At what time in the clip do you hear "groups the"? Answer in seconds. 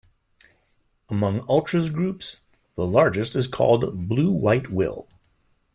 1.91-2.87